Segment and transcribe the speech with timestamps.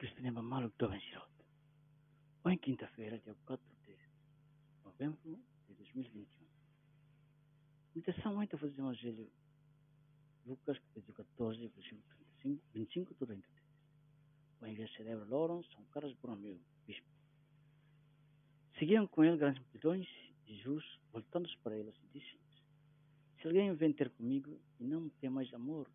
[0.00, 1.28] Cristianismo Maluco do Vencirot.
[2.42, 3.94] Hoje, quinta-feira, dia 4 de
[4.82, 5.38] novembro
[5.68, 6.46] de 2021.
[7.94, 9.30] Meditação ontem foi o Evangelho
[10.46, 12.02] Lucas, capítulo 14, versículo
[12.40, 13.62] 35, 25 a 33.
[14.62, 17.06] O envia celebra Lawrence, São Carlos Borromeu, bispo.
[18.78, 20.08] Seguiam com ele grandes multidões
[20.46, 22.38] e Jesus, voltando-se para eles, disse
[23.38, 25.86] Se alguém vem ter comigo e não tem mais amor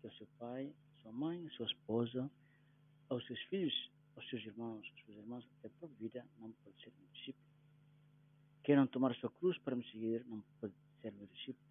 [0.00, 0.72] que o seu pai,
[1.02, 2.30] sua mãe, sua esposa,
[3.12, 6.80] aos seus filhos, aos seus irmãos, às suas irmãs, até a própria vida, não pode
[6.82, 7.44] ser meu discípulo.
[8.64, 11.66] Queiram tomar a sua cruz para me seguir, não pode ser meu discípulo.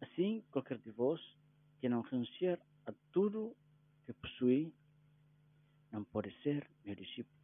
[0.00, 1.20] Assim, qualquer de vós
[1.80, 3.56] que não renunciar a tudo
[4.04, 4.72] que possui,
[5.90, 7.36] não pode ser meu discípulo.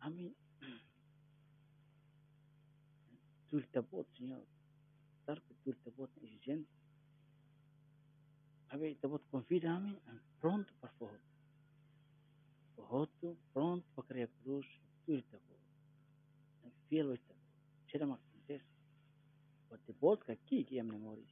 [0.00, 0.34] Amém.
[3.48, 4.42] Tu está bom, Senhor.
[5.24, 6.68] Claro que tu está bom, exigente.
[8.74, 8.90] Amém.
[8.90, 9.96] Está bom, convida, amém.
[10.40, 14.66] Pronto para o Roto, pronto para criar cruz.
[15.06, 16.70] Tu está bom.
[16.88, 17.88] Fiel está bom.
[17.88, 18.64] Será mais acontece.
[19.68, 21.24] Pode vodka aqui que é memória.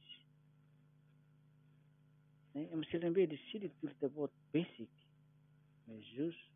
[2.55, 4.89] É mas se lembrar de si, tu está bom, basic.
[5.85, 6.53] Mas Jesus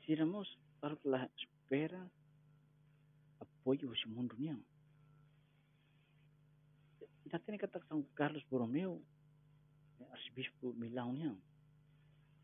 [0.00, 2.10] Tiramos para lá espera
[3.40, 4.75] apoio ao mundo não.
[7.30, 9.02] Já tem que São Carlos Borromeu,
[10.10, 11.38] arcebispo Milão não.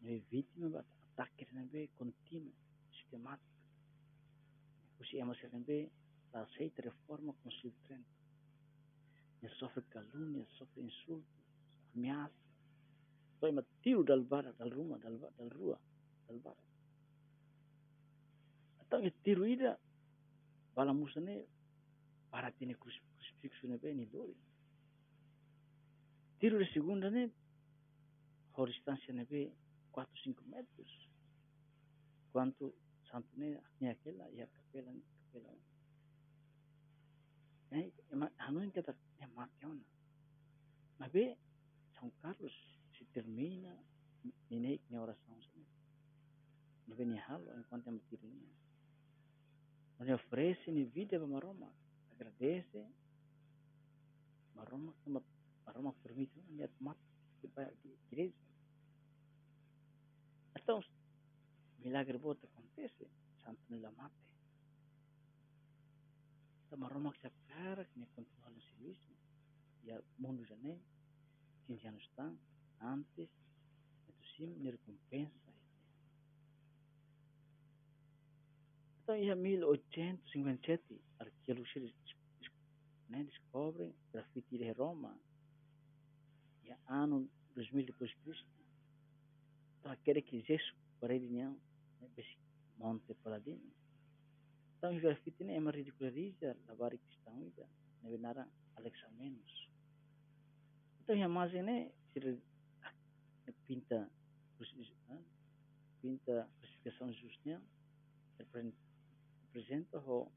[0.04, 2.52] É vítima de ataque também contínuo,
[2.92, 3.46] sistemático.
[4.98, 5.90] Você é uma também
[6.32, 8.04] a aceita reforma com seu Trento.
[9.42, 11.44] Ele sofre calúnia, sofre insultos,
[11.94, 12.34] ameaça.
[13.38, 15.80] Foi tiro dal bar, dal rua, dal, dal rua,
[16.26, 16.56] dal bar.
[18.80, 19.78] Então, tiro ida,
[20.74, 21.46] bala musa ne,
[22.30, 24.36] para tine crucifixo ne bem, dori.
[26.42, 27.30] tiro de segunda, né?
[28.54, 29.24] A distância, né?
[29.92, 31.08] 4, 5 metros.
[32.32, 32.74] Quanto
[33.08, 33.62] santo, né?
[33.78, 35.02] Minha aquela e a capela, né?
[35.30, 35.54] Capela.
[37.70, 37.92] Né?
[38.38, 39.84] Hanoi que tá, é, é, é marcando.
[40.98, 41.38] Mas vê,
[42.00, 42.52] São Carlos
[42.98, 43.78] se termina,
[44.50, 45.64] e nem minha oração, né?
[46.88, 48.50] Não vem nem ralo enquanto é uma né?
[50.00, 50.14] ele né?
[50.16, 51.72] oferece né, vida para Maroma.
[52.10, 52.84] Agradece.
[54.56, 55.22] Maroma, é uma.
[55.66, 57.00] Maroma permite ele mata
[57.54, 57.72] para a
[58.10, 58.34] igreja.
[60.56, 60.82] Então,
[61.78, 63.08] milagre bota acontece.
[63.42, 64.14] Santo nila mate.
[66.66, 69.12] Então, Maroma que se apara, que me continua no serviço.
[69.84, 70.80] E o mundo já nem.
[71.66, 72.38] 15 anos estão.
[72.80, 73.28] Antes,
[74.02, 75.52] então sim, me recompensa.
[79.02, 82.16] Então, em 1857, arqueologistas
[83.08, 85.18] né, descobrem grafite de Roma.
[86.64, 88.46] E ano 2000 depois de Cristo.
[89.78, 91.58] Então, aquele que Jesus parede não,
[92.00, 92.08] né,
[92.78, 93.60] monte paladino.
[94.78, 99.70] Então, o grafite né, é uma ridiculariza a vários cristãos, né, venara Alexamenos.
[101.00, 104.10] Então, em Amazônia, né, se pinta,
[106.00, 107.62] pinta crucificação justa,
[108.38, 110.30] representa o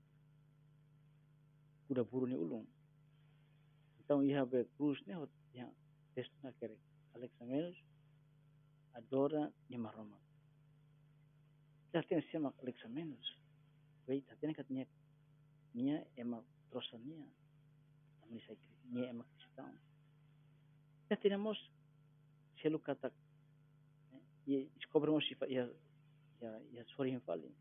[2.28, 2.66] ni ulung.
[4.00, 5.72] Então, ia be cruz ia
[6.16, 6.78] Destul Nakere,
[7.14, 7.78] Alexa Menos,
[8.94, 10.18] Adora Nima Roma.
[11.94, 13.38] Já tem cima Alexa Menos,
[14.08, 14.88] veita, tem que tinha
[15.74, 17.28] minha é uma troçania,
[18.22, 19.66] a minha é uma cristã.
[21.10, 21.72] Já temos teremos
[22.62, 23.12] selo kata
[24.48, 27.52] e eh, descobrimos se a e a sua infalha.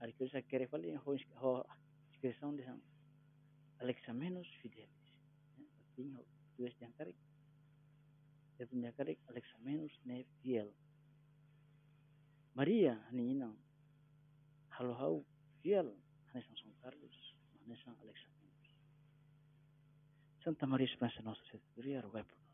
[0.00, 1.76] A riqueza que ele fala é a
[2.12, 2.64] expressão de
[3.78, 4.88] Alexa Menos Fidelis.
[5.58, 5.64] Eh.
[5.92, 6.16] Assim,
[6.56, 7.31] tu és de Antarctica.
[8.56, 10.70] Dia punya karik Alexamenos ne fiel.
[12.54, 13.56] Maria hani inang
[14.76, 15.14] halo hau
[15.62, 15.88] fiel
[16.32, 17.16] hani sang São Carlos,
[17.64, 18.68] hani sang Alexamenos.
[20.44, 22.51] Santa Maria Esperança Nossa Senhora, rogai por nós.